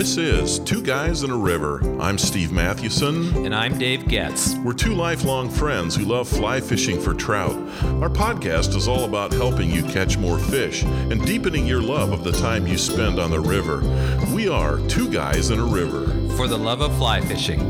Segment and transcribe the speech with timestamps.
[0.00, 1.82] This is Two Guys in a River.
[2.00, 3.44] I'm Steve Mathewson.
[3.44, 4.54] And I'm Dave Getz.
[4.64, 7.54] We're two lifelong friends who love fly fishing for trout.
[8.00, 12.24] Our podcast is all about helping you catch more fish and deepening your love of
[12.24, 13.82] the time you spend on the river.
[14.34, 16.06] We are Two Guys in a River.
[16.34, 17.60] For the love of fly fishing.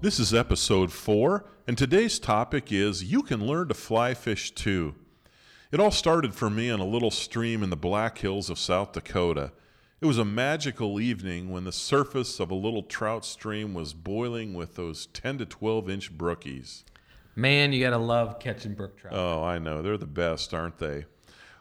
[0.00, 4.94] This is episode four, and today's topic is You Can Learn to Fly Fish Too.
[5.72, 8.90] It all started for me on a little stream in the Black Hills of South
[8.90, 9.52] Dakota.
[10.00, 14.52] It was a magical evening when the surface of a little trout stream was boiling
[14.52, 16.82] with those 10 to 12 inch brookies.
[17.36, 19.14] Man, you gotta love catching brook trout.
[19.14, 19.80] Oh, I know.
[19.80, 21.04] They're the best, aren't they?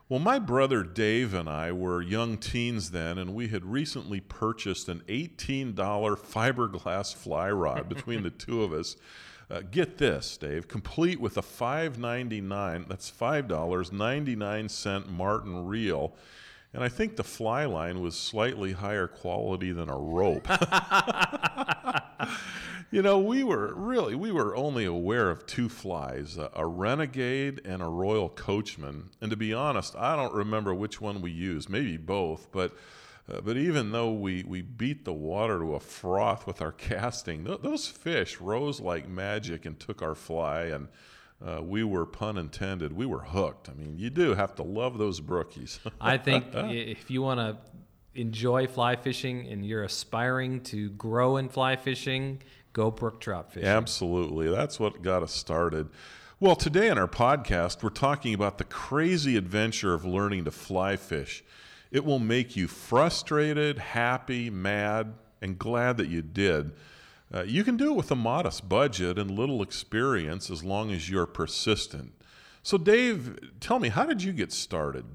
[0.07, 4.89] Well, my brother Dave and I were young teens then, and we had recently purchased
[4.89, 8.95] an $18 fiberglass fly rod between the two of us.
[9.51, 16.13] Uh, get this, Dave, complete with a $5.99, that's $5.99 Martin reel.
[16.71, 20.47] And I think the fly line was slightly higher quality than a rope.
[22.91, 27.61] you know, we were really, we were only aware of two flies, a, a, renegade
[27.65, 29.09] and a royal coachman.
[29.19, 32.75] And to be honest, I don't remember which one we used, maybe both, but
[33.29, 37.45] uh, but even though we, we beat the water to a froth with our casting,
[37.45, 40.87] th- those fish rose like magic and took our fly, and
[41.45, 43.69] uh, we were, pun intended, we were hooked.
[43.69, 45.79] I mean, you do have to love those brookies.
[46.01, 47.57] I think if you want to
[48.19, 52.41] enjoy fly fishing and you're aspiring to grow in fly fishing,
[52.73, 53.67] go brook trout fishing.
[53.67, 54.49] Absolutely.
[54.49, 55.89] That's what got us started.
[56.41, 60.95] Well, today on our podcast, we're talking about the crazy adventure of learning to fly
[60.95, 61.43] fish.
[61.91, 66.73] It will make you frustrated, happy, mad, and glad that you did.
[67.33, 71.09] Uh, you can do it with a modest budget and little experience as long as
[71.09, 72.13] you're persistent.
[72.63, 75.05] So, Dave, tell me, how did you get started?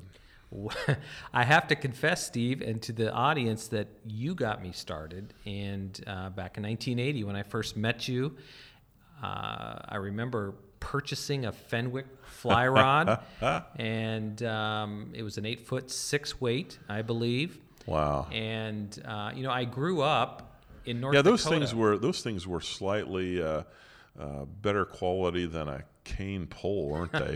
[1.33, 5.34] I have to confess, Steve, and to the audience that you got me started.
[5.45, 8.36] And uh, back in 1980, when I first met you,
[9.23, 13.20] uh, I remember purchasing a Fenwick fly rod,
[13.77, 17.58] and um, it was an eight foot six weight, I believe.
[17.86, 18.28] Wow!
[18.30, 21.14] And uh, you know, I grew up in North.
[21.14, 21.27] Dakota.
[21.27, 21.61] Yeah, those Dakota.
[21.61, 23.62] things were those things were slightly uh,
[24.20, 27.34] uh, better quality than a cane pole, weren't they?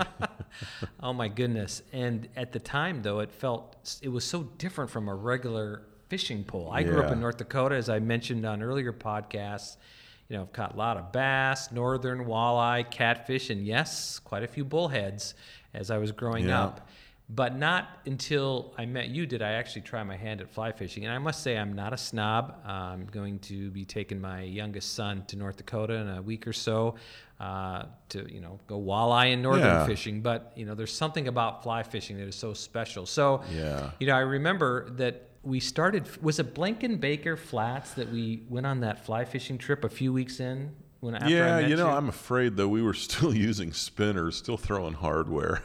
[1.00, 1.82] oh my goodness!
[1.90, 6.44] And at the time, though, it felt it was so different from a regular fishing
[6.44, 6.70] pole.
[6.70, 9.76] I grew up in North Dakota, as I mentioned on earlier podcasts
[10.28, 14.48] you know, I've caught a lot of bass, northern walleye, catfish, and yes, quite a
[14.48, 15.34] few bullheads
[15.74, 16.64] as I was growing yeah.
[16.64, 16.88] up.
[17.30, 21.04] But not until I met you did I actually try my hand at fly fishing.
[21.04, 22.56] And I must say, I'm not a snob.
[22.64, 26.54] I'm going to be taking my youngest son to North Dakota in a week or
[26.54, 26.94] so
[27.38, 29.86] uh, to, you know, go walleye and northern yeah.
[29.86, 30.22] fishing.
[30.22, 33.04] But, you know, there's something about fly fishing that is so special.
[33.04, 33.90] So, yeah.
[34.00, 38.80] you know, I remember that we started was it Blankenbaker Flats that we went on
[38.80, 41.96] that fly fishing trip a few weeks in when after yeah you know you?
[41.96, 45.62] i'm afraid though we were still using spinners still throwing hardware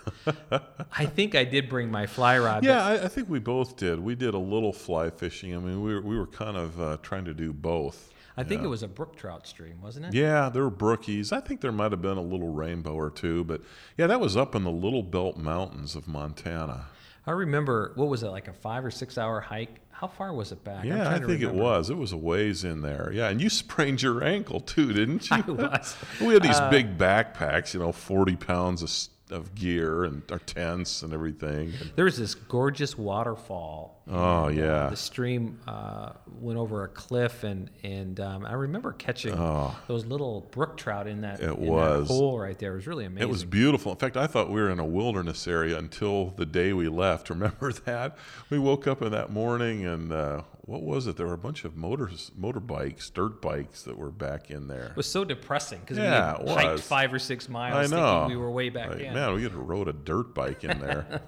[0.98, 4.00] i think i did bring my fly rod yeah I, I, think we both did
[4.00, 6.98] we did a little fly fishing i mean we were, we were kind of uh,
[7.02, 8.66] trying to do both I think yeah.
[8.66, 10.16] it was a brook trout stream, wasn't it?
[10.16, 11.32] Yeah, there were brookies.
[11.32, 13.62] I think there might have been a little rainbow or two, but
[13.96, 16.88] yeah, that was up in the Little Belt Mountains of Montana.
[17.26, 19.80] I remember what was it like a five or six hour hike?
[19.92, 20.84] How far was it back?
[20.84, 21.48] Yeah, I think remember.
[21.48, 21.90] it was.
[21.90, 23.12] It was a ways in there.
[23.14, 25.38] Yeah, and you sprained your ankle too, didn't you?
[25.38, 25.96] I was.
[26.22, 28.90] we had these uh, big backpacks, you know, forty pounds of
[29.32, 31.74] of gear and our tents and everything.
[31.96, 34.02] There was this gorgeous waterfall.
[34.08, 34.66] Oh and, yeah.
[34.66, 39.76] Uh, the stream uh, went over a cliff, and and um, I remember catching oh,
[39.88, 41.40] those little brook trout in that.
[41.40, 42.74] It in was that hole right there.
[42.74, 43.28] It was really amazing.
[43.28, 43.94] It was beautiful.
[43.94, 47.30] In fact, I thought we were in a wilderness area until the day we left.
[47.34, 48.18] Remember that?
[48.50, 51.18] We woke up in that morning and uh, what was it?
[51.18, 54.86] There were a bunch of motors, motorbikes, dirt bikes that were back in there.
[54.86, 57.92] It was so depressing because yeah, we hiked five or six miles.
[57.92, 58.28] I know.
[58.30, 59.14] we were way back like, in.
[59.14, 61.22] Man, we had rode a dirt bike in there.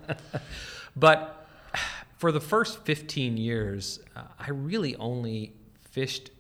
[0.95, 1.47] but
[2.17, 5.53] for the first 15 years, uh, I really only
[5.91, 6.31] fished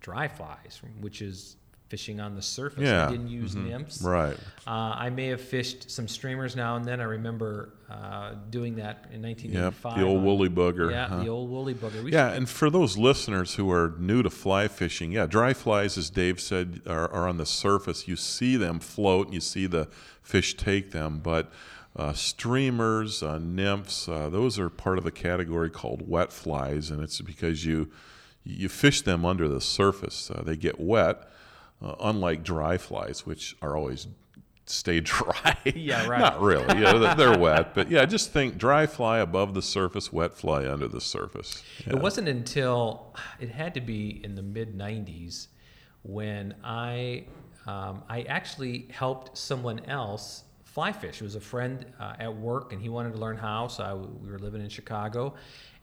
[0.00, 1.56] dry flies, which is
[1.90, 2.84] fishing on the surface.
[2.84, 3.08] Yeah.
[3.08, 3.68] I didn't use mm-hmm.
[3.68, 4.00] nymphs.
[4.00, 4.36] Right.
[4.66, 7.00] Uh, I may have fished some streamers now and then.
[7.00, 9.92] I remember uh, doing that in 1985.
[9.92, 10.90] Yep, the old woolly bugger.
[10.90, 11.22] Yeah, huh?
[11.22, 12.02] the old woolly bugger.
[12.04, 15.98] We yeah, and for those listeners who are new to fly fishing, yeah, dry flies,
[15.98, 18.06] as Dave said, are, are on the surface.
[18.06, 19.88] You see them float, and you see the
[20.22, 21.50] fish take them, but
[21.96, 27.02] uh, streamers, uh, nymphs, uh, those are part of the category called wet flies, and
[27.02, 27.90] it's because you
[28.44, 30.30] you fish them under the surface.
[30.30, 31.28] Uh, they get wet,
[31.82, 34.06] uh, unlike dry flies, which are always
[34.66, 35.56] stay dry.
[35.64, 36.20] Yeah, right.
[36.20, 36.80] Not really.
[36.80, 40.66] Yeah, they're, they're wet, but yeah, just think dry fly above the surface, wet fly
[40.68, 41.62] under the surface.
[41.86, 41.94] Yeah.
[41.94, 45.48] It wasn't until it had to be in the mid '90s
[46.02, 47.24] when I
[47.66, 51.20] um, I actually helped someone else fly fish.
[51.20, 53.68] It was a friend uh, at work, and he wanted to learn how.
[53.68, 55.34] So I, we were living in Chicago,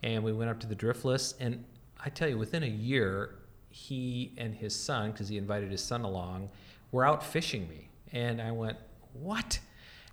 [0.02, 1.34] and we went up to the Driftless.
[1.40, 1.64] And
[2.04, 3.36] I tell you, within a year,
[3.70, 6.50] he and his son, because he invited his son along,
[6.92, 7.88] were out fishing me.
[8.12, 8.76] And I went,
[9.12, 9.58] what?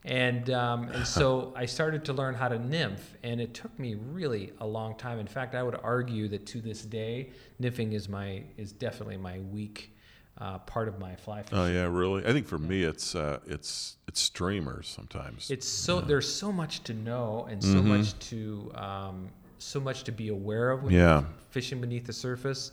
[0.04, 3.96] And, um, and so I started to learn how to nymph, and it took me
[3.96, 5.20] really a long time.
[5.20, 7.32] In fact, I would argue that to this day,
[7.62, 9.96] nymphing is my is definitely my weak
[10.38, 11.58] uh, part of my fly fishing.
[11.58, 12.26] Oh yeah, really?
[12.26, 15.50] I think for me, it's uh, it's it's streamers sometimes.
[15.50, 16.06] It's so yeah.
[16.06, 17.98] there's so much to know and so mm-hmm.
[17.98, 19.30] much to um,
[19.60, 21.20] so much to be aware of when yeah.
[21.20, 22.72] you're fishing beneath the surface.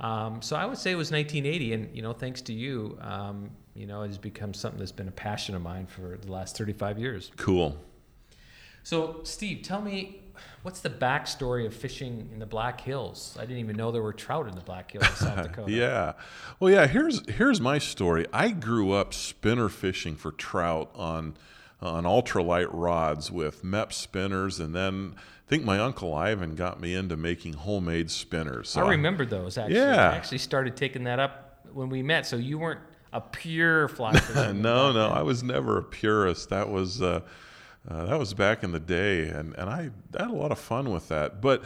[0.00, 3.50] Um, so I would say it was 1980, and you know, thanks to you, um,
[3.74, 6.56] you know, it has become something that's been a passion of mine for the last
[6.56, 7.30] 35 years.
[7.36, 7.76] Cool.
[8.82, 10.20] So, Steve, tell me,
[10.62, 13.36] what's the backstory of fishing in the Black Hills?
[13.38, 15.72] I didn't even know there were trout in the Black Hills of South Dakota.
[15.72, 16.12] yeah,
[16.60, 16.86] well, yeah.
[16.86, 18.26] Here's here's my story.
[18.32, 21.36] I grew up spinner fishing for trout on
[21.80, 25.14] on ultralight rods with Mepps spinners, and then
[25.54, 28.70] think my uncle Ivan got me into making homemade spinners.
[28.70, 29.76] So I remember those actually.
[29.76, 30.10] Yeah.
[30.10, 32.26] I actually started taking that up when we met.
[32.26, 32.80] So you weren't
[33.12, 34.52] a pure fly fisher.
[34.52, 36.48] no, no, I was never a purist.
[36.48, 37.20] That was uh,
[37.88, 40.90] uh, that was back in the day, and and I had a lot of fun
[40.90, 41.40] with that.
[41.40, 41.62] But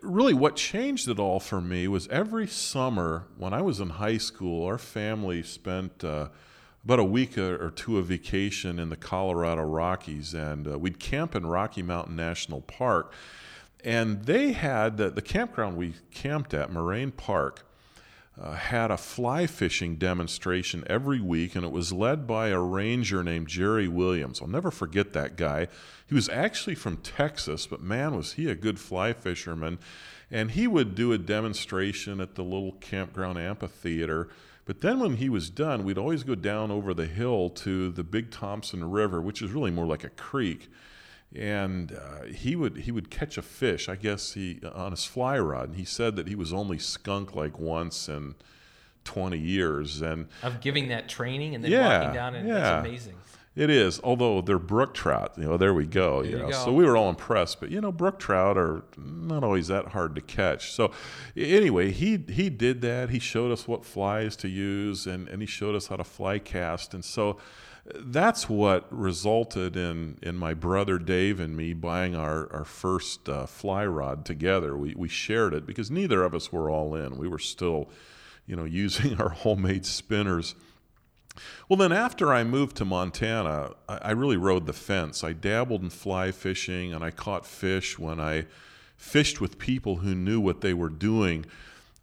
[0.00, 4.18] really, what changed it all for me was every summer when I was in high
[4.18, 6.02] school, our family spent.
[6.02, 6.28] Uh,
[6.84, 11.34] about a week or two of vacation in the Colorado Rockies, and uh, we'd camp
[11.34, 13.12] in Rocky Mountain National Park.
[13.84, 17.66] And they had the, the campground we camped at, Moraine Park,
[18.40, 23.22] uh, had a fly fishing demonstration every week, and it was led by a ranger
[23.22, 24.40] named Jerry Williams.
[24.40, 25.68] I'll never forget that guy.
[26.06, 29.78] He was actually from Texas, but man, was he a good fly fisherman.
[30.30, 34.28] And he would do a demonstration at the little campground amphitheater
[34.70, 38.04] but then when he was done, we'd always go down over the hill to the
[38.04, 40.68] Big Thompson River, which is really more like a creek.
[41.34, 45.40] And uh, he would he would catch a fish, I guess he on his fly
[45.40, 45.70] rod.
[45.70, 48.36] And he said that he was only skunk like once in
[49.02, 50.02] 20 years.
[50.02, 52.54] And of giving that training and then yeah, walking down, and yeah.
[52.54, 53.16] that's amazing.
[53.56, 55.32] It is, although they're brook trout.
[55.36, 56.22] You know, there we go.
[56.22, 56.64] There you, know, go.
[56.64, 57.58] so we were all impressed.
[57.58, 60.70] But you know, brook trout are not always that hard to catch.
[60.70, 60.92] So
[61.36, 63.10] anyway, he he did that.
[63.10, 66.38] He showed us what flies to use, and and he showed us how to fly
[66.38, 66.94] cast.
[66.94, 67.38] And so
[67.96, 73.46] that's what resulted in in my brother Dave and me buying our our first uh,
[73.46, 74.76] fly rod together.
[74.76, 77.16] We we shared it because neither of us were all in.
[77.16, 77.90] We were still,
[78.46, 80.54] you know, using our homemade spinners.
[81.68, 85.22] Well, then after I moved to Montana, I, really rode the fence.
[85.22, 88.46] I dabbled in fly fishing and I caught fish when I
[88.96, 91.46] fished with people who knew what they were doing.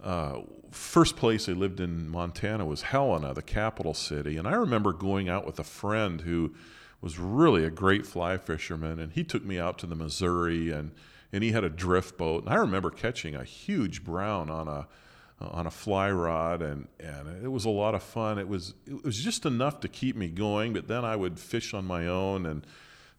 [0.03, 0.41] Uh,
[0.71, 4.37] first place I lived in Montana was Helena, the capital city.
[4.37, 6.53] And I remember going out with a friend who
[7.01, 10.91] was really a great fly fisherman, and he took me out to the Missouri, and,
[11.31, 12.43] and he had a drift boat.
[12.43, 14.87] And I remember catching a huge brown on a
[15.39, 18.39] on a fly rod, and, and it was a lot of fun.
[18.39, 21.73] It was it was just enough to keep me going, but then I would fish
[21.73, 22.65] on my own, and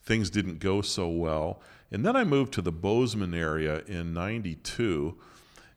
[0.03, 1.63] things didn't go so well.
[1.91, 5.17] And then I moved to the Bozeman area in '92,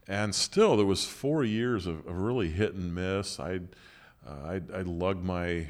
[0.07, 3.39] and still there was four years of, of really hit and miss.
[3.39, 3.59] Uh,
[4.27, 5.67] I'd I'd lug my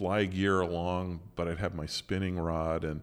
[0.00, 3.02] fly gear along, but I'd have my spinning rod and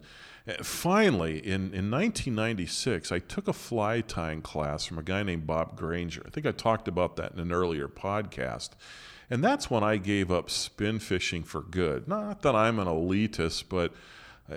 [0.62, 5.76] Finally, in, in 1996, I took a fly tying class from a guy named Bob
[5.76, 6.24] Granger.
[6.26, 8.70] I think I talked about that in an earlier podcast.
[9.30, 12.08] And that's when I gave up spin fishing for good.
[12.08, 13.94] Not that I'm an elitist, but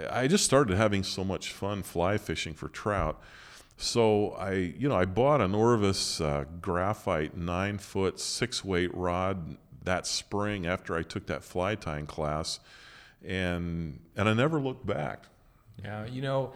[0.09, 3.21] I just started having so much fun fly fishing for trout.
[3.77, 9.57] So I, you know, I bought an Orvis uh, graphite nine foot six weight rod
[9.85, 12.61] that spring after I took that fly tying class,
[13.25, 15.25] and and I never looked back.
[15.83, 16.53] Yeah, you know,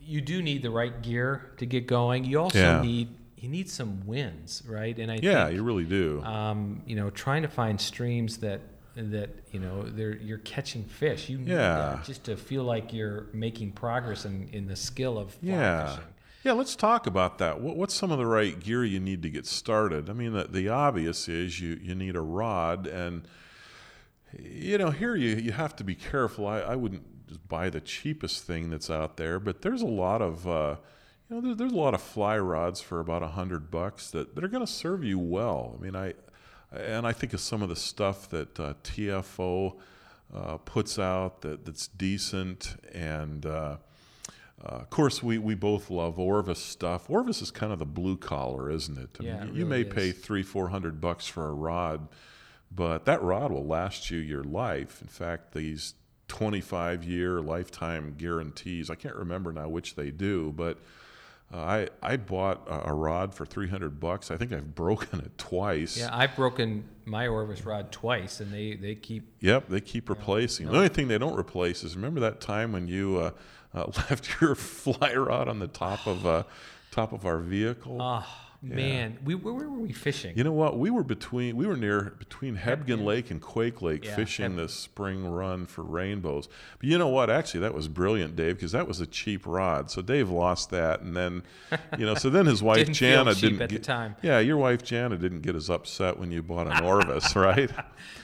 [0.00, 2.24] you do need the right gear to get going.
[2.24, 2.82] You also yeah.
[2.82, 4.96] need you need some winds, right?
[4.98, 6.22] And I yeah, think, you really do.
[6.22, 8.60] Um, you know, trying to find streams that
[8.96, 11.28] that you know they're you're catching fish.
[11.28, 15.86] You yeah, just to feel like you're making progress in, in the skill of yeah.
[15.86, 16.04] fishing.
[16.46, 17.60] Yeah, let's talk about that.
[17.60, 20.08] What, what's some of the right gear you need to get started?
[20.08, 23.26] I mean, the, the obvious is you, you need a rod, and
[24.38, 26.46] you know here you you have to be careful.
[26.46, 29.40] I, I wouldn't just buy the cheapest thing that's out there.
[29.40, 30.76] But there's a lot of uh,
[31.28, 34.44] you know there's, a lot of fly rods for about a hundred bucks that, that
[34.44, 35.76] are going to serve you well.
[35.76, 36.14] I mean I
[36.70, 39.78] and I think of some of the stuff that uh, TFO
[40.32, 42.76] uh, puts out that, that's decent.
[42.94, 43.44] And
[44.64, 47.10] uh, of course, we, we both love Orvis stuff.
[47.10, 49.10] Orvis is kind of the blue collar, isn't it?
[49.20, 52.08] I Yeah, mean, it you really may pay three, four hundred bucks for a rod,
[52.74, 55.00] but that rod will last you your life.
[55.02, 55.94] In fact, these
[56.28, 60.78] 25 year lifetime guarantees, I can't remember now which they do, but
[61.52, 64.30] uh, I, I bought a, a rod for 300 bucks.
[64.30, 65.96] I think I've broken it twice.
[65.96, 69.28] Yeah, I've broken my Orvis rod twice, and they, they keep.
[69.40, 70.66] Yep, they keep replacing.
[70.66, 73.30] The only thing they don't replace is remember that time when you uh,
[73.74, 76.42] uh, left your fly rod on the top of uh,
[76.90, 77.98] top of our vehicle.
[78.00, 80.36] Oh man, we where, where were we fishing?
[80.36, 80.78] you know what?
[80.78, 84.56] We were between we were near between Hebgen Lake and Quake Lake Yeah, fishing Heb-
[84.56, 86.48] this spring run for rainbows.
[86.78, 87.30] But you know what?
[87.30, 89.90] Actually, that was brilliant, Dave, because that was a cheap rod.
[89.90, 91.42] So Dave lost that, and then
[91.98, 94.16] you know, so then his wife Didn't Jana cheap didn't at the get- time.
[94.22, 97.70] Yeah, your wife Jana didn't get as upset when you bought an Orvis, right?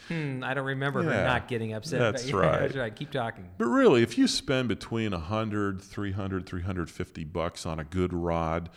[0.09, 2.01] Hmm, I don't remember her not getting upset.
[2.01, 2.61] that's but right.
[2.61, 2.95] That's right.
[2.95, 3.49] Keep talking.
[3.59, 8.69] But really, if you spend between 100, 300, 350 bucks on a good rod,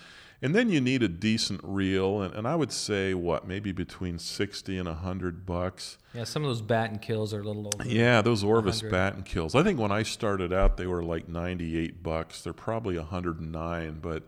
[0.42, 4.20] and then you need a decent reel, and, and I would say, what, maybe between
[4.20, 5.98] 60 and 100 bucks.
[6.14, 7.88] Yeah, some of those Battenkills are a little over.
[7.88, 8.92] Yeah, those Orvis 100.
[8.92, 9.56] bat and kills.
[9.56, 12.42] I think when I started out, they were like 98 bucks.
[12.42, 14.24] They're probably 109, but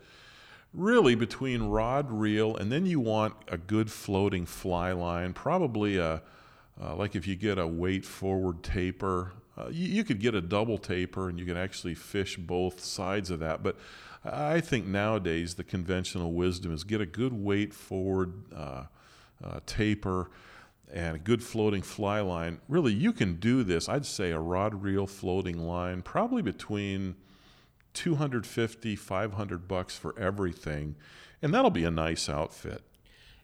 [0.74, 6.22] really between rod reel and then you want a good floating fly line probably a
[6.80, 10.40] uh, like if you get a weight forward taper uh, you, you could get a
[10.40, 13.76] double taper and you can actually fish both sides of that but
[14.24, 18.84] i think nowadays the conventional wisdom is get a good weight forward uh,
[19.44, 20.30] uh, taper
[20.92, 22.58] and a good floating fly line.
[22.66, 27.14] Really you can do this i'd say a rod reel floating line probably between
[27.94, 30.94] 250 500 bucks for everything
[31.42, 32.82] and that'll be a nice outfit.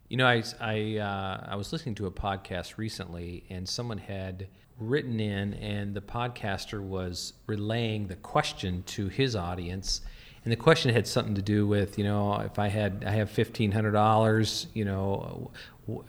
[0.09, 4.49] You know, I I, uh, I was listening to a podcast recently, and someone had
[4.79, 10.03] written in, and the podcaster was relaying the question to his audience,
[10.45, 13.31] and the question had something to do with, you know, if I had I have
[13.31, 15.51] fifteen hundred dollars, you know,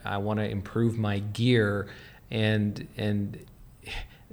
[0.04, 1.88] I want to improve my gear,
[2.30, 3.44] and and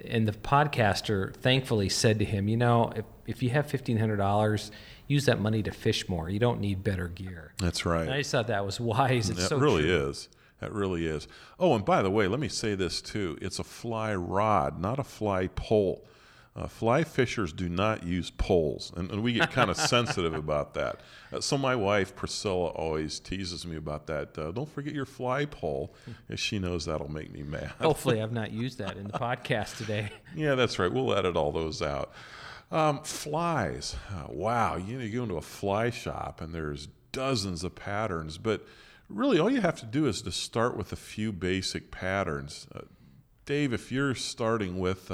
[0.05, 4.17] and the podcaster thankfully said to him, you know, if if you have fifteen hundred
[4.17, 4.71] dollars,
[5.07, 6.29] use that money to fish more.
[6.29, 7.53] You don't need better gear.
[7.59, 9.29] that's right And I just thought that was wise.
[9.29, 10.09] It's That so really true.
[10.09, 10.29] is.
[10.59, 11.27] That really is.
[11.59, 13.37] Oh, and by the way, let me say this too.
[13.41, 16.05] It's a fly rod, not a fly pole.
[16.55, 20.75] Uh, fly fishers do not use poles, and, and we get kind of sensitive about
[20.75, 20.99] that.
[21.31, 24.37] Uh, so my wife Priscilla always teases me about that.
[24.37, 25.95] Uh, Don't forget your fly pole,
[26.29, 27.71] as she knows that'll make me mad.
[27.81, 30.11] Hopefully, I've not used that in the podcast today.
[30.35, 30.91] Yeah, that's right.
[30.91, 32.13] We'll edit all those out.
[32.71, 33.95] Um, flies.
[34.11, 34.77] Uh, wow.
[34.77, 38.65] You know, you go into a fly shop and there's dozens of patterns, but
[39.09, 42.67] really all you have to do is to start with a few basic patterns.
[42.73, 42.81] Uh,
[43.45, 45.11] Dave, if you're starting with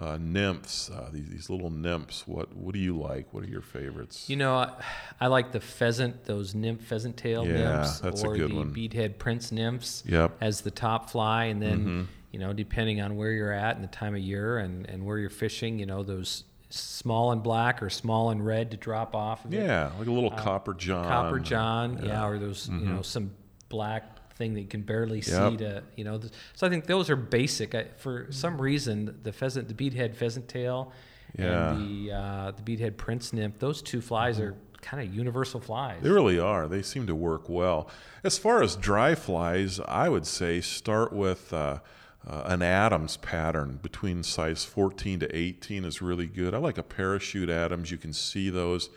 [0.00, 3.32] uh, uh, nymphs, uh, these, these little nymphs, what, what do you like?
[3.34, 4.28] What are your favorites?
[4.30, 4.72] You know, I,
[5.20, 8.72] I like the pheasant, those nymph pheasant tail Yeah, nymphs, or the one.
[8.74, 10.36] beadhead prince nymphs Yep.
[10.40, 12.02] as the top fly, and then Mm-hmm.
[12.32, 15.18] you know, depending on where you're at and the time of year and and where
[15.18, 19.44] you're fishing, you know, those small and black or small and red to drop off.
[19.46, 19.62] Of it.
[19.62, 21.06] yeah, like a little copper john.
[21.06, 23.30] Uh, copper john, yeah, or those you know some
[23.70, 25.62] black thing that you can barely see Mm-hmm.
[25.62, 25.74] Yep.
[25.74, 26.20] to you know.
[26.54, 27.74] So I think those are basic.
[27.74, 30.92] I, for some reason, the pheasant, the beadhead pheasant tail,
[31.38, 31.72] Yeah.
[31.72, 35.98] and the uh, the beadhead prince nymph, those two flies are kind of universal flies.
[36.02, 36.68] They really are.
[36.68, 37.90] They seem to work well.
[38.22, 41.80] As far as dry flies, I would say start with uh,
[42.26, 46.54] uh, an Adams pattern between size 14 to 18 is really good.
[46.54, 47.90] I like a parachute Adams.
[47.90, 48.88] You can see those.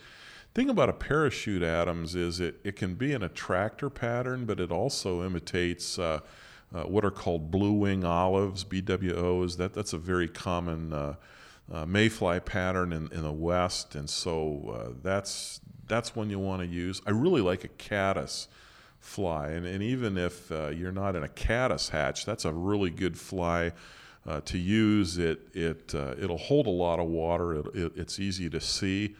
[0.54, 4.70] Thing about a parachute Adams is it, it can be an attractor pattern, but it
[4.70, 6.20] also imitates uh,
[6.74, 9.56] uh, what are called blue wing olives, BWOs.
[9.56, 11.14] That that's a very common uh,
[11.72, 16.60] uh, mayfly pattern in, in the West, and so uh, that's that's one you want
[16.60, 17.00] to use.
[17.06, 18.48] I really like a caddis
[19.00, 22.90] fly, and, and even if uh, you're not in a caddis hatch, that's a really
[22.90, 23.72] good fly
[24.44, 25.16] to use.
[25.16, 27.54] It it it'll hold a lot of water.
[27.54, 29.16] It, it, it's easy to see.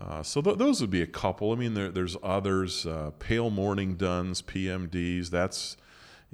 [0.00, 1.52] Uh, so th- those would be a couple.
[1.52, 2.86] I mean, there, there's others.
[2.86, 5.30] Uh, pale morning duns, PMDs.
[5.30, 5.76] That's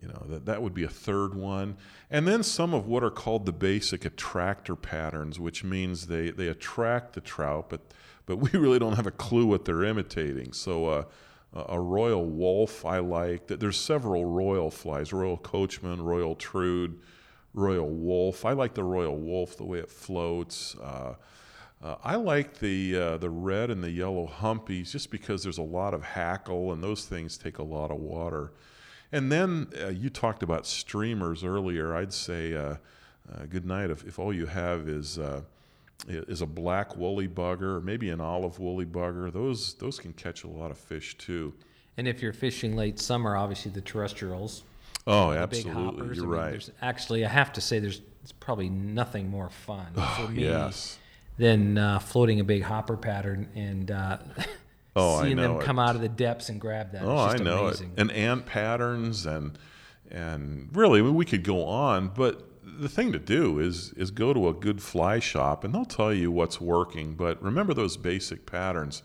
[0.01, 1.77] you know that that would be a third one,
[2.11, 6.49] and then some of what are called the basic attractor patterns, which means they they
[6.49, 7.81] attract the trout, but
[8.27, 10.53] but we really don't have a clue what they're imitating.
[10.53, 10.87] So.
[10.87, 11.05] Uh,
[11.69, 13.47] a royal Wulff I like.
[13.47, 16.99] Th- There's several royal flies: royal coachman, royal trude,
[17.53, 18.45] royal Wulff.
[18.45, 20.75] I like the royal Wulff, the way it floats.
[21.85, 25.63] Uh, I like the uh, the red and the yellow humpies just because there's a
[25.63, 28.53] lot of hackle and those things take a lot of water.
[29.13, 31.95] And then uh, you talked about streamers earlier.
[31.95, 32.77] I'd say uh,
[33.31, 35.43] uh, good night if, if all you have is uh,
[36.09, 39.31] is a black woolly bugger or maybe an olive woolly bugger.
[39.31, 41.53] Those those can catch a lot of fish too.
[41.99, 44.65] And if you're fishing late summer, obviously the terrestrials.
[45.07, 46.17] Oh, the absolutely.
[46.17, 46.71] You're I mean, right.
[46.81, 50.99] Actually, I have to say, there's it's probably nothing more fun Oh, for me yes.
[51.37, 54.19] Than uh, floating a big hopper pattern and uh,
[54.97, 55.63] Oh, I seeing them it.
[55.63, 57.03] come out of the depths and grab that.
[57.03, 57.93] Oh, it's I know amazing.
[57.97, 58.01] it.
[58.01, 59.59] And ant patterns and
[60.11, 64.49] and really we could go on, but the thing to do is is go to
[64.49, 67.15] a good fly shop and they'll tell you what's working.
[67.15, 69.03] But remember those basic patterns.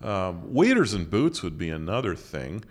[0.00, 2.64] Um, waders and boots would be another thing.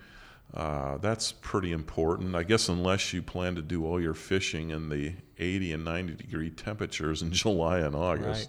[0.54, 2.34] Uh, that's pretty important.
[2.34, 6.14] I guess unless you plan to do all your fishing in the 80 and 90
[6.14, 8.48] degree temperatures in July and August.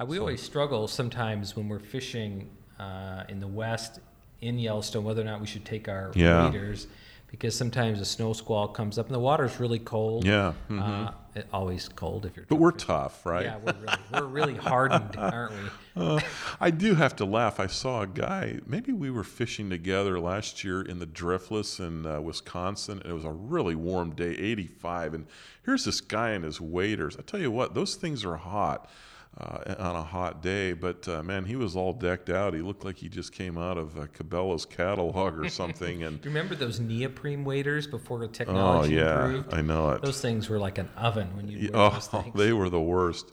[0.00, 4.00] Uh, we always struggle sometimes when we're fishing uh, in the west
[4.40, 6.46] in Yellowstone whether or not we should take our Yeah.
[6.46, 6.86] waders
[7.30, 10.24] because sometimes a snow squall comes up and the water's really cold.
[10.24, 10.52] Yeah.
[10.70, 11.08] mhm.
[11.08, 12.46] Uh, it, always cold if you're.
[12.48, 13.44] but we're tough, right?
[13.44, 16.02] Yeah, we're really, we're really hardened, aren't we?
[16.02, 16.20] Uh,
[16.60, 17.60] I do have to laugh.
[17.60, 22.06] I saw a guy, maybe we were fishing together last year in the Driftless in
[22.06, 23.00] uh, Wisconsin.
[23.02, 25.14] And it was a really warm day, 85.
[25.14, 25.26] And
[25.64, 27.16] here's this guy in his waders.
[27.18, 28.88] I tell you what, those things are hot
[29.36, 30.72] uh, on a hot day.
[30.72, 32.54] But uh, man, he was all decked out.
[32.54, 36.02] He looked like he just came out of uh, Cabela's catalog or something.
[36.02, 39.54] And Do you remember those neoprene waders before the oh, technology yeah, improved?
[39.54, 40.02] I know it.
[40.02, 43.32] Those things were like an oven when you Oh, they were the worst.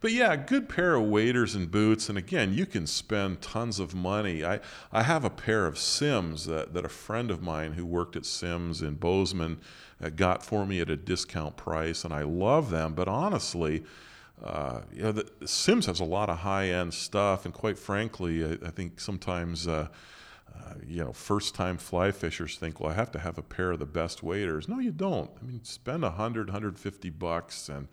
[0.00, 2.08] But yeah, a good pair of waders and boots.
[2.08, 4.44] And again, you can spend tons of money.
[4.44, 4.60] I,
[4.92, 8.26] I have a pair of Simms that, that a friend of mine who worked at
[8.26, 9.58] Simms in Bozeman
[10.02, 12.04] uh, got for me at a discount price.
[12.04, 12.92] And I love them.
[12.92, 13.84] But honestly,
[14.42, 17.44] uh, you know, the, Simms has a lot of high end stuff.
[17.44, 19.66] And quite frankly, I, I think sometimes.
[19.66, 19.88] Uh,
[20.54, 23.72] uh, you know, first time fly fishers think, well, I have to have a pair
[23.72, 24.68] of the best waders.
[24.68, 25.30] No, you don't.
[25.38, 27.88] I mean, spend 100, 150 bucks and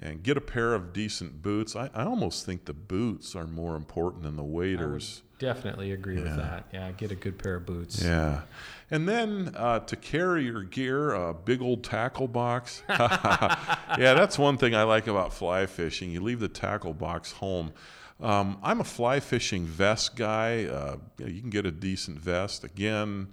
[0.00, 1.74] and get a pair of decent boots.
[1.74, 5.22] I, I almost think the boots are more important than the waders.
[5.38, 6.66] Definitely agree with that.
[6.72, 8.02] Yeah, get a good pair of boots.
[8.02, 8.42] Yeah.
[8.90, 12.82] And then uh, to carry your gear, a big old tackle box.
[12.88, 13.58] yeah,
[13.96, 16.10] that's one thing I like about fly fishing.
[16.10, 17.72] You leave the tackle box home.
[18.20, 20.64] Um, I'm a fly fishing vest guy.
[20.64, 22.64] Uh, you, can get a decent vest.
[22.64, 23.28] Again,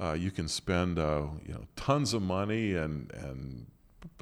[0.00, 3.66] uh, you can spend uh, you know tons of money and and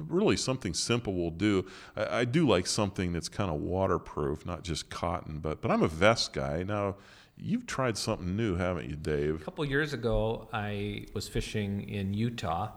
[0.07, 1.65] really something simple will do.
[1.95, 5.39] I, I do like something that's kind of waterproof, not just cotton.
[5.39, 6.95] But but I'm a vest guy now.
[7.35, 9.41] You've tried something new, haven't you, Dave?
[9.41, 12.69] A couple years ago, I was fishing in Utah,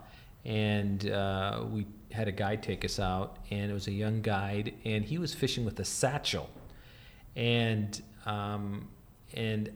[0.46, 4.72] and uh, we had a guide take us out, and it was a young guide,
[4.84, 6.48] and he was fishing with a satchel,
[7.36, 8.88] and um,
[9.34, 9.70] and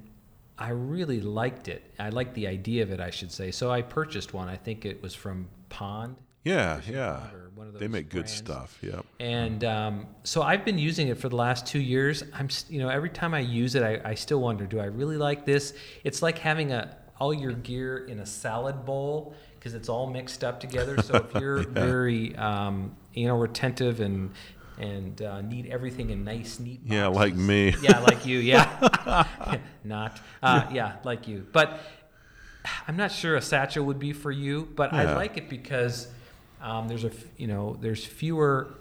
[0.59, 1.83] I really liked it.
[1.99, 3.51] I liked the idea of it, I should say.
[3.51, 4.49] So I purchased one.
[4.49, 6.17] I think it was from Pond.
[6.45, 7.31] Yeah, yeah.
[7.33, 8.79] Or one of They make good stuff.
[8.83, 9.05] Yep.
[9.19, 12.23] And um, so I've been using it for the last two years.
[12.33, 15.17] I'm, you know, every time I use it, I, I still wonder, do I really
[15.17, 15.75] like this?
[16.03, 20.43] It's like having a all your gear in a salad bowl because it's all mixed
[20.43, 21.03] up together.
[21.03, 24.31] So if you're very, um, you know, retentive and
[24.79, 26.81] and uh, need everything in nice, neat.
[26.87, 27.75] Yeah, like me.
[27.83, 28.39] Yeah, like you.
[28.39, 29.27] Yeah,
[29.85, 30.19] not.
[30.43, 31.47] Uh, yeah, like you.
[31.53, 31.81] But
[32.89, 36.09] I'm not sure a satchel would be for you, but I like it because
[36.63, 38.75] um, there's a you know there's fewer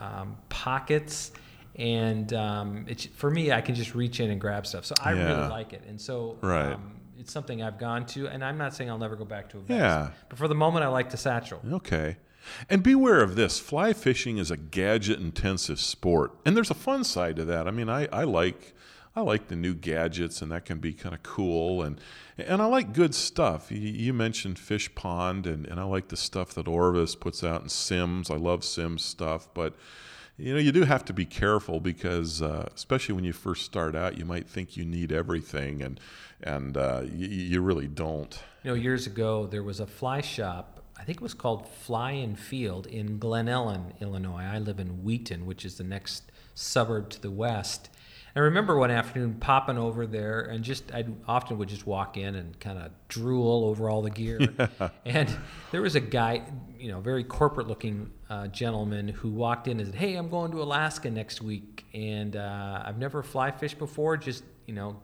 [0.00, 1.32] um, pockets,
[1.76, 4.84] and um, it's for me I can just reach in and grab stuff.
[4.84, 5.26] So I Yeah.
[5.36, 6.72] really like it, and so Right.
[6.74, 9.58] um, it's something I've gone to, and I'm not saying I'll never go back to
[9.58, 9.78] a vest.
[9.80, 10.10] Yeah.
[10.28, 11.60] But for the moment, I like the satchel.
[11.72, 12.16] Okay.
[12.68, 16.32] And beware of this fly fishing is a gadget intensive sport.
[16.44, 17.66] And there's a fun side to that.
[17.66, 18.74] I mean, I, I like.
[19.16, 21.82] I like the new gadgets, and that can be kind of cool.
[21.82, 22.00] And
[22.36, 23.70] and I like good stuff.
[23.70, 27.68] You, mentioned Fish Pond, and, and I like the stuff that Orvis puts out in
[27.68, 28.28] Simms.
[28.28, 29.74] I love Simms stuff, but
[30.36, 33.94] you know you do have to be careful because, uh, especially when you first start
[33.94, 36.00] out, you might think you need everything, and
[36.42, 38.42] and uh, you, you really don't.
[38.64, 40.80] You know, years ago there was a fly shop.
[40.98, 44.42] I think it was called Fly and Field in Glen Ellyn, Illinois.
[44.42, 47.90] I live in Wheaton, which is the next suburb to the west.
[48.36, 52.34] I remember one afternoon popping over there and just I often would just walk in
[52.34, 54.40] and kind of drool over all the gear.
[55.04, 55.34] And
[55.70, 56.42] there was a guy,
[56.78, 60.50] you know, very corporate looking uh, gentleman who walked in and said, "Hey, I'm going
[60.52, 64.16] to Alaska next week, and uh, I've never fly fished before.
[64.16, 65.00] Just you know,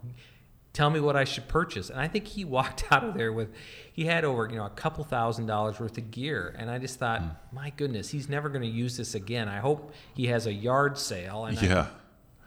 [0.73, 1.91] tell me what I should purchase.
[1.91, 3.51] And I think he walked out of there with,
[3.93, 6.55] he had over, you know, a couple thousand dollars worth of gear.
[6.59, 9.49] And I just thought, my goodness, he's never going to use this again.
[9.49, 11.87] I hope he has a yard sale and I Yeah.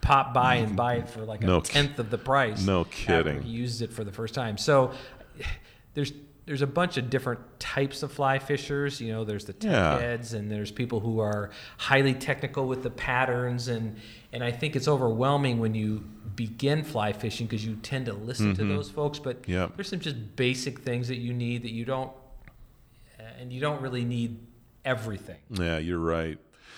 [0.03, 2.65] Pop by and buy it for like a No tenth of the price.
[2.65, 3.41] no kidding.
[3.41, 4.57] He used it for the first time.
[4.57, 4.91] So
[5.93, 6.13] there's
[6.45, 8.99] there's a bunch of different types of fly fishers.
[8.99, 9.97] You know, there's the tech Yeah.
[9.99, 13.95] heads, and there's people who are highly technical with the patterns, and
[14.33, 16.03] and I think it's overwhelming when you
[16.35, 19.19] begin fly fishing because you tend to listen to those folks.
[19.19, 19.51] But Mm-hmm.
[19.53, 19.75] Yep.
[19.77, 22.11] there's some just basic things that you need that you don't,
[23.39, 24.37] and you don't really need
[24.83, 25.37] everything.
[25.49, 26.37] Yeah, you're right.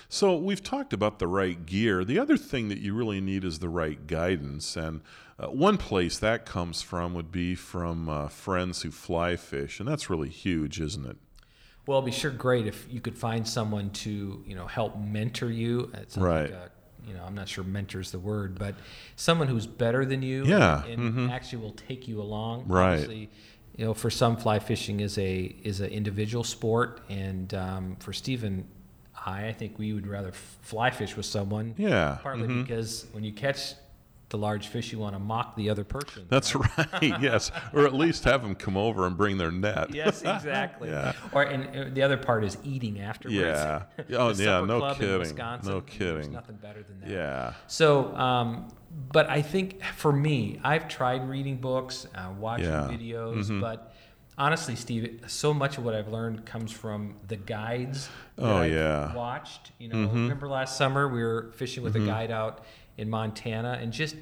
[0.10, 2.04] So we've talked about the right gear.
[2.04, 4.76] The other thing that you really need is the right guidance.
[4.76, 5.02] And
[5.40, 9.88] uh, one place that comes from would be from uh, friends who fly fish, and
[9.88, 11.18] that's really huge, isn't it?
[11.88, 15.50] Well, it'd be sure great if you could find someone to you know help mentor
[15.50, 15.92] you.
[16.16, 16.44] Right.
[16.44, 16.72] Like a,
[17.08, 18.76] you know, I'm not sure mentor's the word, but
[19.16, 20.46] someone who's better than you.
[20.46, 21.32] Yeah, And mhm.
[21.32, 22.68] actually will take you along.
[22.68, 22.94] Right.
[22.94, 23.30] Obviously,
[23.76, 28.14] you know, for some, fly fishing is a is an individual sport, and um, for
[28.14, 28.68] Stephen,
[29.26, 31.74] I, I think we would rather f- fly fish with someone.
[31.78, 32.20] Yeah.
[32.22, 32.62] Partly mhm.
[32.62, 33.74] because when you catch
[34.30, 36.26] the large fish, you want to mock the other person.
[36.30, 36.88] That's right.
[37.22, 39.94] yes, or at least have them come over and bring their net.
[39.94, 40.90] Yes, exactly.
[40.90, 41.14] Yeah.
[41.32, 43.38] Or and uh, the other part is eating afterwards.
[43.38, 43.84] Yeah.
[44.18, 45.36] Oh, yeah, no kidding.
[45.36, 46.32] No There's kidding.
[46.32, 47.10] nothing better than that.
[47.10, 47.54] Yeah.
[47.68, 48.68] So, um,
[49.12, 52.88] but I think for me, I've tried reading books, uh, watching Yeah.
[52.92, 53.62] videos, Mhm.
[53.62, 53.94] but
[54.38, 58.10] honestly, Steve, so much of what I've learned comes from the guides.
[58.36, 59.14] that Oh, I've yeah.
[59.16, 59.72] Watched.
[59.80, 60.14] You know, Mhm.
[60.14, 62.04] remember last summer we were fishing with Mhm.
[62.04, 62.64] a guide out
[62.98, 64.16] in Montana, and just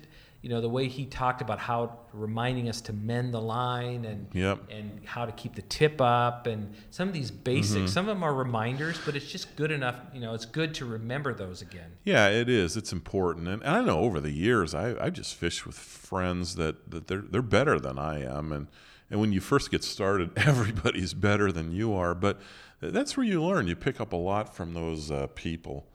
[0.43, 4.28] you know the way he talked about how reminding us to mend the line and
[4.34, 4.69] Yep.
[4.69, 7.89] and how to keep the tip up and some of these basics.
[7.89, 7.93] Mhm.
[7.93, 9.95] Some of them are reminders, but it's just good enough.
[10.13, 11.91] You know, it's good to remember those again.
[12.04, 12.76] Yeah, it is.
[12.76, 16.56] It's important, and, and I know over the years I I just fished with friends
[16.56, 18.67] that, that they're they're better than I am, and
[19.13, 22.41] and when you first get started, everybody's better than you are, but
[22.82, 23.67] that's where you learn.
[23.67, 25.86] You pick up a lot from those uh, people.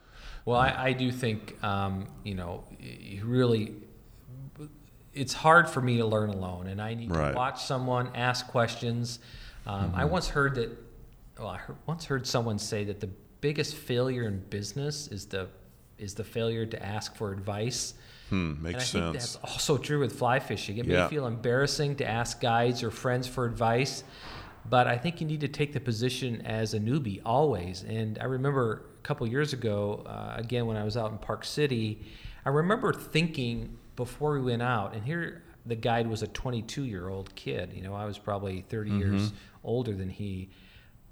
[0.45, 3.75] Well, I, I do think, um, you know, you really,
[5.13, 7.19] it's hard for me to learn alone, and I need Right.
[7.19, 7.33] Mm-hmm.
[7.33, 9.19] to watch someone ask questions.
[9.67, 10.71] Um, I once heard that,
[11.41, 15.49] well, I heard, once heard someone say that the biggest failure in business is the
[15.99, 17.95] is the failure to ask for advice.
[18.29, 19.13] Hmm, makes sense.
[19.13, 20.79] that's also true with fly fishing.
[20.79, 21.05] It Yeah.
[21.05, 24.05] may feel embarrassing to ask guides or friends for advice,
[24.69, 27.85] but I think you need to take the position as a newbie always.
[27.85, 31.45] And I remember a couple years ago, uh, again when I was out in Park
[31.45, 32.03] City,
[32.45, 37.09] I remember thinking before we went out, and here the guide was a 22 year
[37.09, 37.73] old kid.
[37.75, 39.33] You know, I was probably 30 years
[39.65, 40.49] older than he.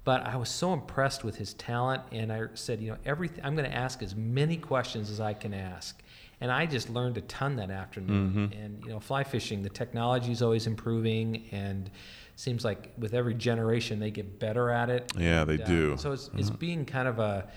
[0.03, 3.43] But I was so impressed with his talent, and I said, you know, everything.
[3.43, 6.01] I'm going to ask as many questions as I can ask,
[6.39, 8.53] and I just learned a ton that afternoon.
[8.53, 11.89] And you know, fly fishing, the technology is always improving, and
[12.35, 15.11] seems like with every generation they get better at it.
[15.17, 15.97] Yeah, they And, uh, do.
[15.97, 17.47] So it's, it's being kind of a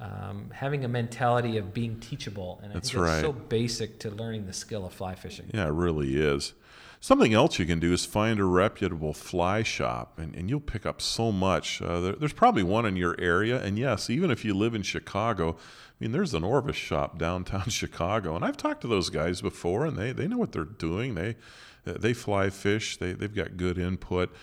[0.00, 4.10] um, having a mentality of being teachable, and I That's think that's so basic to
[4.10, 5.50] learning the skill of fly fishing.
[5.52, 6.54] Yeah, it really is.
[7.00, 10.84] Something else you can do is find a reputable fly shop, and, and you'll pick
[10.84, 11.80] up so much.
[11.80, 14.82] Uh, there, there's probably one in your area, and yes, even if you live in
[14.82, 19.40] Chicago, I mean, there's an Orvis shop downtown Chicago, and I've talked to those guys
[19.40, 21.14] before, and they, they know what they're doing.
[21.14, 21.36] They
[21.84, 22.96] they fly fish.
[22.96, 24.34] They they've got good input.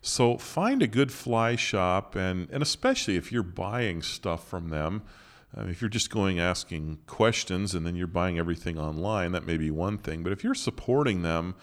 [0.00, 5.02] So find a good fly shop, and and especially if you're buying stuff from them.
[5.56, 9.56] Uh, if you're just going asking questions and then you're buying everything online, that may
[9.56, 10.24] be one thing.
[10.24, 11.54] But if you're supporting them,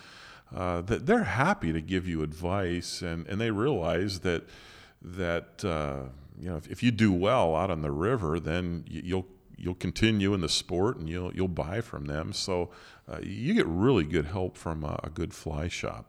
[0.55, 4.43] uh, that they're happy to give you advice, and, and they realize that
[5.01, 6.09] that uh,
[6.39, 10.33] you know if, if you do well out on the river, then you'll you'll continue
[10.33, 12.33] in the sport and you'll you'll buy from them.
[12.33, 12.69] So
[13.11, 16.05] uh, you get really good help from a, a good fly shop.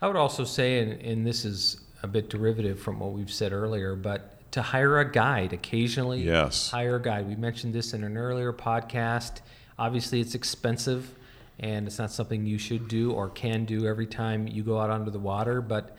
[0.00, 3.52] I would also say, and, and this is a bit derivative from what we've said
[3.52, 6.22] earlier, but to hire a guide occasionally.
[6.22, 6.70] Yes.
[6.70, 7.28] Hire a guide.
[7.28, 9.40] We mentioned this in an earlier podcast.
[9.78, 11.14] Obviously, it's expensive,
[11.58, 14.90] and it's not something you should do or can do every time you go out
[14.90, 15.60] onto the water.
[15.60, 15.96] But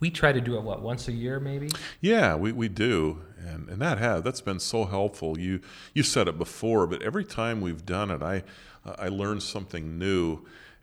[0.00, 1.70] we try to do it what once a year, maybe.
[2.00, 5.38] Yeah, we, we do, and and that has that's been so helpful.
[5.38, 5.60] You
[5.94, 8.42] you said it before, but every time we've done it, I
[8.84, 10.40] I learned something new,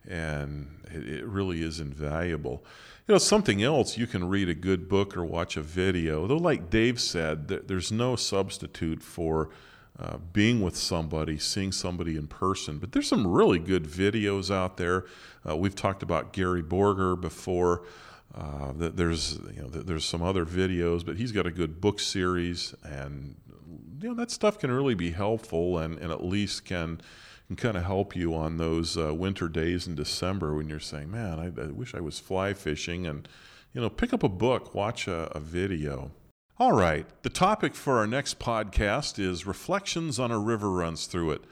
[0.08, 2.64] and it, it really is invaluable.
[3.06, 6.26] You know, something else you can read a good book or watch a video.
[6.26, 9.50] Though, like Dave said, th- there's no substitute for
[9.98, 12.78] uh, being with somebody, seeing somebody in person.
[12.78, 15.04] But there's some really good videos out there.
[15.48, 17.82] Uh, we've talked about Gary Borger before.
[18.34, 22.74] Uh, there's you know there's some other videos, but he's got a good book series,
[22.82, 23.36] and
[24.00, 27.00] you know that stuff can really be helpful, and, and at least can
[27.46, 31.12] can kind of help you on those uh, winter days in December when you're saying,
[31.12, 33.28] "Man, I, I wish I was fly fishing," and
[33.72, 36.10] you know, pick up a book, watch a, a video.
[36.56, 41.32] All right, the topic for our next podcast is Reflections on a River Runs Through
[41.32, 41.44] It,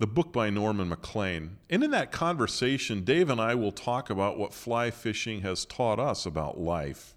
[0.00, 1.58] the book by Norman Maclean.
[1.70, 6.00] And in that conversation, Dave and I will talk about what fly fishing has taught
[6.00, 7.14] us about life.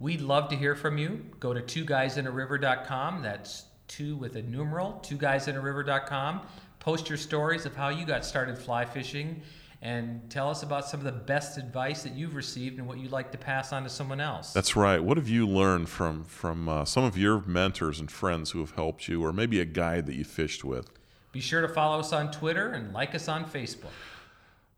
[0.00, 1.24] We'd love to hear from you.
[1.38, 3.22] Go to two guysinaRiver.com.
[3.22, 6.40] That's two with a numeral, two guysinaRiver.com.
[6.80, 9.42] Post your stories of how you got started fly fishing
[9.84, 13.12] and tell us about some of the best advice that you've received and what you'd
[13.12, 14.52] like to pass on to someone else.
[14.54, 14.98] That's right.
[14.98, 18.72] What have you learned from from uh, some of your mentors and friends who have
[18.72, 20.90] helped you, or maybe a guide that you fished with?
[21.32, 23.92] Be sure to follow us on Twitter and like us on Facebook.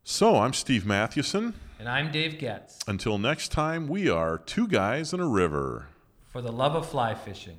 [0.03, 1.55] So I'm Steve Mathewson.
[1.79, 2.81] And I'm Dave Getz.
[2.89, 5.89] Until next time, we are two guys in a river.
[6.27, 7.59] For the love of fly fishing.